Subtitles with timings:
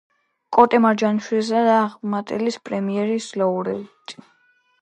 [0.55, 4.21] კოტე მარჯანიშვილისა და ახმეტელის პრემიების ლაურეატი.